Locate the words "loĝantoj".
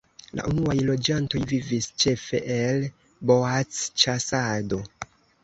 0.87-1.41